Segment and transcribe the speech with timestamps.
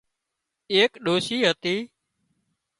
[0.73, 1.75] ايڪ ڏوشي هتي